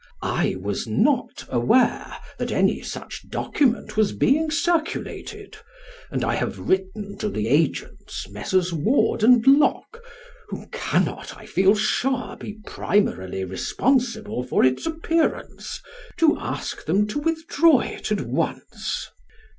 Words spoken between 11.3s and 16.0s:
I feel sure, be primarily responsible for its appearance